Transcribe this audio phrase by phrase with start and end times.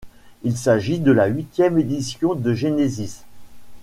[0.41, 3.21] Il s'agit de la huitième édition de Genesis.